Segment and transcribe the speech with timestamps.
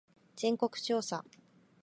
[0.35, 1.23] 全国調査